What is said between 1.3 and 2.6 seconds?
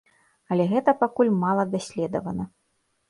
мала даследавана.